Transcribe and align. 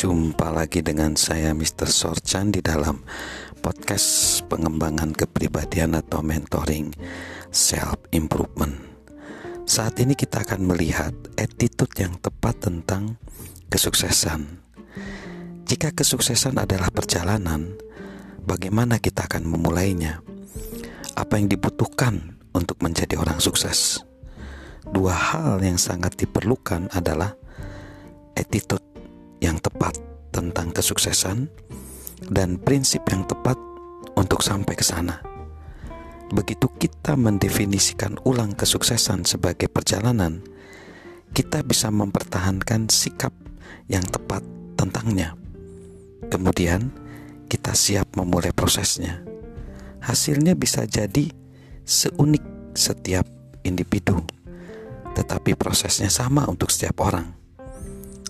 Jumpa 0.00 0.48
lagi 0.48 0.80
dengan 0.80 1.12
saya 1.12 1.52
Mr. 1.52 1.84
Sorchan 1.84 2.48
di 2.48 2.64
dalam 2.64 3.04
podcast 3.60 4.40
pengembangan 4.48 5.12
kepribadian 5.12 5.92
atau 5.92 6.24
mentoring 6.24 6.88
self 7.52 8.00
improvement. 8.08 8.80
Saat 9.68 10.00
ini 10.00 10.16
kita 10.16 10.40
akan 10.40 10.72
melihat 10.72 11.12
attitude 11.36 11.92
yang 12.00 12.16
tepat 12.16 12.64
tentang 12.64 13.20
kesuksesan. 13.68 14.64
Jika 15.68 15.92
kesuksesan 15.92 16.56
adalah 16.56 16.88
perjalanan, 16.88 17.76
bagaimana 18.40 19.04
kita 19.04 19.28
akan 19.28 19.44
memulainya? 19.44 20.24
Apa 21.12 21.36
yang 21.36 21.52
dibutuhkan 21.52 22.40
untuk 22.56 22.80
menjadi 22.80 23.20
orang 23.20 23.36
sukses? 23.36 24.00
Dua 24.80 25.12
hal 25.12 25.60
yang 25.60 25.76
sangat 25.76 26.16
diperlukan 26.16 26.88
adalah 26.88 27.36
attitude 28.32 28.89
yang 29.40 29.58
tepat 29.58 29.96
tentang 30.30 30.70
kesuksesan 30.70 31.48
dan 32.28 32.60
prinsip 32.60 33.02
yang 33.08 33.24
tepat 33.24 33.56
untuk 34.14 34.44
sampai 34.44 34.76
ke 34.76 34.84
sana. 34.84 35.24
Begitu 36.30 36.70
kita 36.78 37.18
mendefinisikan 37.18 38.20
ulang 38.22 38.54
kesuksesan 38.54 39.26
sebagai 39.26 39.66
perjalanan, 39.66 40.44
kita 41.34 41.66
bisa 41.66 41.90
mempertahankan 41.90 42.86
sikap 42.86 43.34
yang 43.90 44.06
tepat 44.06 44.44
tentangnya. 44.78 45.34
Kemudian, 46.30 46.94
kita 47.50 47.74
siap 47.74 48.14
memulai 48.14 48.54
prosesnya. 48.54 49.26
Hasilnya 50.06 50.54
bisa 50.54 50.86
jadi 50.86 51.26
seunik 51.82 52.46
setiap 52.78 53.26
individu, 53.66 54.22
tetapi 55.18 55.58
prosesnya 55.58 56.06
sama 56.06 56.46
untuk 56.46 56.70
setiap 56.70 57.02
orang. 57.02 57.34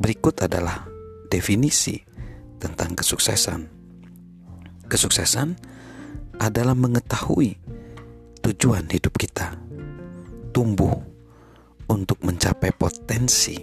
Berikut 0.00 0.34
adalah 0.40 0.91
definisi 1.32 1.96
tentang 2.60 2.92
kesuksesan. 2.92 3.64
Kesuksesan 4.84 5.56
adalah 6.36 6.76
mengetahui 6.76 7.56
tujuan 8.44 8.84
hidup 8.92 9.16
kita, 9.16 9.56
tumbuh 10.52 10.92
untuk 11.88 12.20
mencapai 12.20 12.76
potensi 12.76 13.56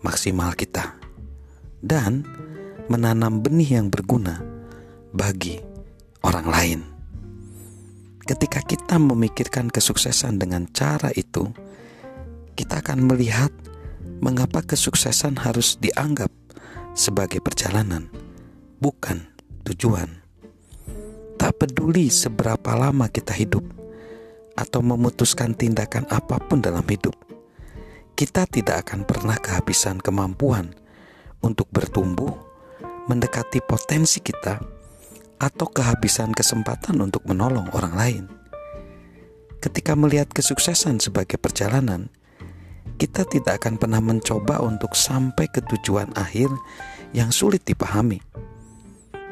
maksimal 0.00 0.56
kita, 0.56 0.96
dan 1.84 2.24
menanam 2.88 3.44
benih 3.44 3.76
yang 3.76 3.92
berguna 3.92 4.40
bagi 5.12 5.60
orang 6.24 6.48
lain. 6.48 6.80
Ketika 8.24 8.64
kita 8.64 8.96
memikirkan 8.96 9.68
kesuksesan 9.68 10.40
dengan 10.40 10.64
cara 10.72 11.12
itu, 11.12 11.52
kita 12.56 12.80
akan 12.80 13.04
melihat 13.04 13.52
mengapa 14.24 14.64
kesuksesan 14.64 15.44
harus 15.44 15.76
dianggap 15.76 16.32
sebagai 16.94 17.42
perjalanan, 17.42 18.06
bukan 18.78 19.26
tujuan. 19.66 20.22
Tak 21.34 21.58
peduli 21.58 22.08
seberapa 22.08 22.72
lama 22.78 23.10
kita 23.10 23.34
hidup 23.34 23.66
atau 24.54 24.80
memutuskan 24.80 25.52
tindakan 25.58 26.06
apa 26.08 26.38
pun 26.38 26.62
dalam 26.62 26.86
hidup, 26.86 27.18
kita 28.14 28.46
tidak 28.46 28.86
akan 28.88 29.02
pernah 29.02 29.34
kehabisan 29.34 29.98
kemampuan 29.98 30.70
untuk 31.42 31.66
bertumbuh, 31.74 32.30
mendekati 33.10 33.58
potensi 33.66 34.22
kita, 34.22 34.62
atau 35.42 35.66
kehabisan 35.66 36.30
kesempatan 36.30 37.02
untuk 37.02 37.26
menolong 37.26 37.68
orang 37.74 37.94
lain. 37.98 38.24
Ketika 39.58 39.98
melihat 39.98 40.30
kesuksesan 40.30 41.02
sebagai 41.02 41.36
perjalanan, 41.36 42.08
kita 42.96 43.26
tidak 43.26 43.62
akan 43.62 43.76
pernah 43.76 44.00
mencoba 44.00 44.62
untuk 44.62 44.94
sampai 44.94 45.50
ke 45.50 45.60
tujuan 45.64 46.14
akhir 46.14 46.48
yang 47.14 47.30
sulit 47.34 47.62
dipahami. 47.66 48.22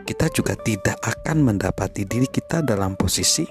Kita 0.02 0.26
juga 0.34 0.58
tidak 0.58 0.98
akan 0.98 1.46
mendapati 1.46 2.02
diri 2.02 2.26
kita 2.26 2.60
dalam 2.60 2.98
posisi 2.98 3.46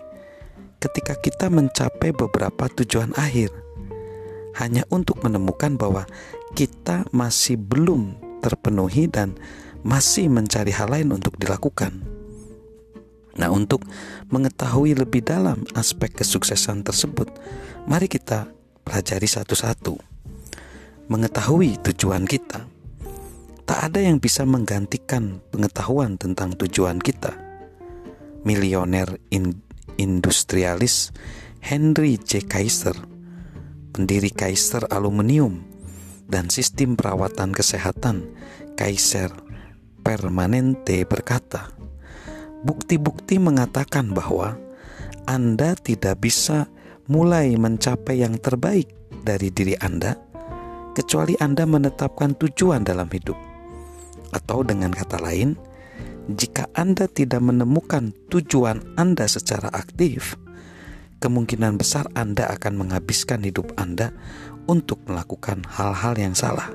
ketika 0.81 1.15
kita 1.15 1.47
mencapai 1.47 2.11
beberapa 2.11 2.67
tujuan 2.81 3.15
akhir, 3.15 3.53
hanya 4.59 4.83
untuk 4.91 5.23
menemukan 5.23 5.79
bahwa 5.79 6.03
kita 6.57 7.07
masih 7.15 7.55
belum 7.55 8.19
terpenuhi 8.43 9.07
dan 9.07 9.37
masih 9.85 10.27
mencari 10.27 10.73
hal 10.75 10.91
lain 10.91 11.15
untuk 11.15 11.37
dilakukan. 11.39 12.03
Nah, 13.39 13.47
untuk 13.47 13.87
mengetahui 14.27 14.91
lebih 14.91 15.23
dalam 15.23 15.63
aspek 15.71 16.11
kesuksesan 16.11 16.83
tersebut, 16.83 17.31
mari 17.87 18.11
kita 18.11 18.51
pelajari 18.91 19.23
satu-satu. 19.23 19.95
Mengetahui 21.07 21.79
tujuan 21.79 22.27
kita. 22.27 22.67
Tak 23.63 23.79
ada 23.87 24.03
yang 24.03 24.19
bisa 24.19 24.43
menggantikan 24.43 25.39
pengetahuan 25.47 26.19
tentang 26.19 26.51
tujuan 26.59 26.99
kita. 26.99 27.31
Milioner 28.43 29.15
in, 29.31 29.63
industrialis 29.95 31.15
Henry 31.63 32.19
J. 32.19 32.43
Kaiser, 32.43 32.99
pendiri 33.95 34.27
Kaiser 34.27 34.83
Aluminium 34.91 35.63
dan 36.27 36.51
sistem 36.51 36.99
perawatan 36.99 37.55
kesehatan 37.55 38.27
Kaiser 38.75 39.31
Permanente 40.03 41.07
berkata, 41.07 41.71
bukti-bukti 42.67 43.39
mengatakan 43.39 44.11
bahwa 44.11 44.59
Anda 45.23 45.79
tidak 45.79 46.27
bisa 46.27 46.67
mulai 47.11 47.59
mencapai 47.59 48.23
yang 48.23 48.39
terbaik 48.39 48.87
dari 49.27 49.51
diri 49.51 49.75
Anda, 49.83 50.15
kecuali 50.95 51.35
Anda 51.43 51.67
menetapkan 51.67 52.39
tujuan 52.39 52.87
dalam 52.87 53.11
hidup. 53.11 53.35
Atau 54.31 54.63
dengan 54.63 54.95
kata 54.95 55.19
lain, 55.19 55.59
jika 56.31 56.71
Anda 56.71 57.11
tidak 57.11 57.43
menemukan 57.43 58.15
tujuan 58.31 58.95
Anda 58.95 59.27
secara 59.27 59.67
aktif, 59.75 60.39
kemungkinan 61.19 61.75
besar 61.75 62.07
Anda 62.15 62.47
akan 62.55 62.87
menghabiskan 62.87 63.43
hidup 63.43 63.75
Anda 63.75 64.15
untuk 64.71 65.03
melakukan 65.03 65.67
hal-hal 65.67 66.15
yang 66.15 66.31
salah. 66.31 66.71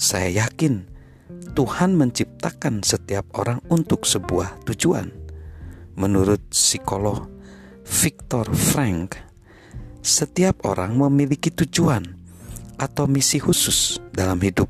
Saya 0.00 0.48
yakin 0.48 0.88
Tuhan 1.52 1.92
menciptakan 1.92 2.80
setiap 2.80 3.28
orang 3.36 3.60
untuk 3.68 4.08
sebuah 4.08 4.64
tujuan. 4.64 5.12
Menurut 5.98 6.40
psikolog 6.48 7.37
Viktor 7.88 8.52
Frank, 8.52 9.16
setiap 10.04 10.68
orang 10.68 10.92
memiliki 10.92 11.48
tujuan 11.48 12.04
atau 12.76 13.08
misi 13.08 13.40
khusus 13.40 13.96
dalam 14.12 14.36
hidup. 14.44 14.68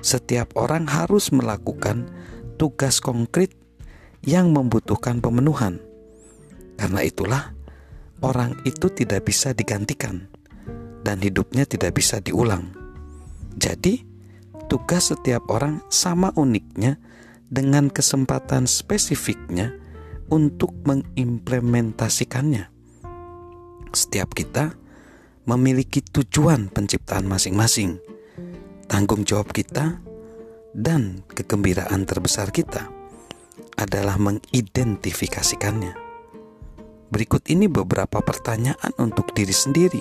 Setiap 0.00 0.56
orang 0.56 0.88
harus 0.88 1.28
melakukan 1.28 2.08
tugas 2.56 3.04
konkret 3.04 3.52
yang 4.24 4.48
membutuhkan 4.48 5.20
pemenuhan. 5.20 5.76
Karena 6.80 7.04
itulah, 7.04 7.52
orang 8.24 8.56
itu 8.64 8.88
tidak 8.88 9.28
bisa 9.28 9.52
digantikan 9.52 10.24
dan 11.04 11.20
hidupnya 11.20 11.68
tidak 11.68 12.00
bisa 12.00 12.18
diulang. 12.24 12.72
Jadi, 13.60 14.08
tugas 14.72 15.12
setiap 15.12 15.52
orang 15.52 15.84
sama 15.92 16.32
uniknya 16.32 16.96
dengan 17.52 17.92
kesempatan 17.92 18.64
spesifiknya 18.64 19.81
untuk 20.28 20.70
mengimplementasikannya. 20.84 22.70
Setiap 23.92 24.32
kita 24.36 24.76
memiliki 25.48 26.00
tujuan 26.00 26.70
penciptaan 26.70 27.26
masing-masing, 27.26 27.98
tanggung 28.86 29.26
jawab 29.26 29.50
kita, 29.50 29.98
dan 30.72 31.26
kegembiraan 31.32 32.08
terbesar 32.08 32.54
kita 32.54 32.88
adalah 33.76 34.16
mengidentifikasikannya. 34.16 35.92
Berikut 37.12 37.44
ini 37.52 37.68
beberapa 37.68 38.24
pertanyaan 38.24 38.96
untuk 38.96 39.36
diri 39.36 39.52
sendiri 39.52 40.00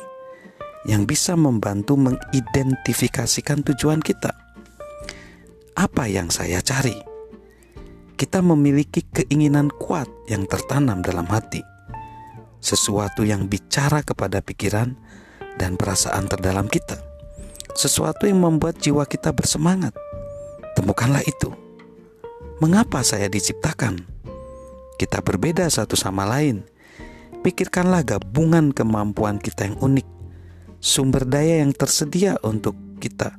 yang 0.88 1.04
bisa 1.04 1.36
membantu 1.36 2.00
mengidentifikasikan 2.00 3.68
tujuan 3.68 4.00
kita. 4.00 4.32
Apa 5.76 6.08
yang 6.08 6.32
saya 6.32 6.64
cari? 6.64 7.11
Kita 8.22 8.38
memiliki 8.46 9.02
keinginan 9.02 9.74
kuat 9.82 10.06
yang 10.30 10.46
tertanam 10.46 11.02
dalam 11.02 11.26
hati, 11.26 11.66
sesuatu 12.62 13.26
yang 13.26 13.50
bicara 13.50 14.06
kepada 14.06 14.46
pikiran 14.46 14.94
dan 15.58 15.74
perasaan 15.74 16.30
terdalam 16.30 16.70
kita, 16.70 17.02
sesuatu 17.74 18.30
yang 18.30 18.46
membuat 18.46 18.78
jiwa 18.78 19.10
kita 19.10 19.34
bersemangat. 19.34 19.98
Temukanlah 20.78 21.26
itu. 21.26 21.50
Mengapa 22.62 23.02
saya 23.02 23.26
diciptakan? 23.26 24.06
Kita 25.02 25.26
berbeda 25.26 25.66
satu 25.66 25.98
sama 25.98 26.30
lain. 26.30 26.62
Pikirkanlah 27.42 28.06
gabungan 28.06 28.70
kemampuan 28.70 29.42
kita 29.42 29.66
yang 29.66 29.82
unik, 29.82 30.06
sumber 30.78 31.26
daya 31.26 31.66
yang 31.66 31.74
tersedia 31.74 32.38
untuk 32.46 32.78
kita, 33.02 33.34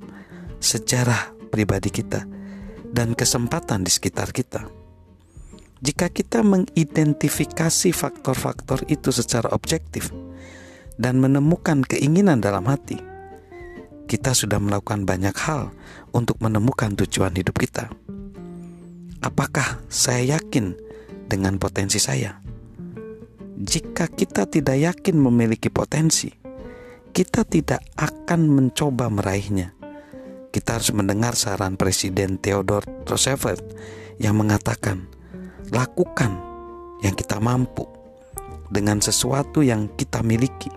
sejarah 0.58 1.30
pribadi 1.54 1.94
kita 1.94 2.41
dan 2.92 3.16
kesempatan 3.16 3.82
di 3.82 3.90
sekitar 3.90 4.30
kita. 4.30 4.68
Jika 5.82 6.06
kita 6.12 6.46
mengidentifikasi 6.46 7.90
faktor-faktor 7.90 8.86
itu 8.86 9.10
secara 9.10 9.50
objektif 9.50 10.14
dan 10.94 11.18
menemukan 11.18 11.82
keinginan 11.82 12.38
dalam 12.38 12.70
hati, 12.70 13.02
kita 14.06 14.30
sudah 14.30 14.62
melakukan 14.62 15.02
banyak 15.02 15.34
hal 15.42 15.74
untuk 16.14 16.38
menemukan 16.38 16.94
tujuan 16.94 17.34
hidup 17.34 17.58
kita. 17.58 17.90
Apakah 19.24 19.82
saya 19.90 20.38
yakin 20.38 20.78
dengan 21.26 21.58
potensi 21.58 21.98
saya? 21.98 22.38
Jika 23.58 24.06
kita 24.06 24.46
tidak 24.46 24.78
yakin 24.78 25.16
memiliki 25.18 25.66
potensi, 25.66 26.30
kita 27.10 27.42
tidak 27.42 27.82
akan 27.98 28.50
mencoba 28.50 29.10
meraihnya. 29.10 29.81
Kita 30.52 30.76
harus 30.76 30.92
mendengar 30.92 31.32
saran 31.32 31.80
Presiden 31.80 32.36
Theodore 32.36 32.84
Roosevelt 33.08 33.64
yang 34.20 34.36
mengatakan, 34.36 35.08
"Lakukan 35.72 36.36
yang 37.00 37.16
kita 37.16 37.40
mampu 37.40 37.88
dengan 38.68 39.00
sesuatu 39.00 39.64
yang 39.64 39.88
kita 39.96 40.20
miliki, 40.20 40.68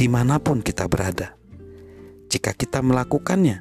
di 0.00 0.08
mana 0.08 0.40
pun 0.40 0.64
kita 0.64 0.88
berada." 0.88 1.36
Jika 2.32 2.56
kita 2.56 2.80
melakukannya 2.80 3.60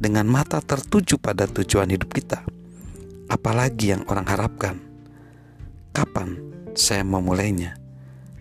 dengan 0.00 0.24
mata 0.24 0.64
tertuju 0.64 1.20
pada 1.20 1.44
tujuan 1.44 1.92
hidup 1.92 2.16
kita, 2.16 2.40
apalagi 3.28 3.92
yang 3.92 4.08
orang 4.08 4.24
harapkan, 4.24 4.80
kapan 5.92 6.40
saya 6.72 7.04
memulainya? 7.04 7.76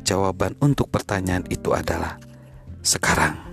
Jawaban 0.07 0.55
untuk 0.63 0.87
pertanyaan 0.87 1.43
itu 1.51 1.75
adalah 1.75 2.15
sekarang. 2.79 3.48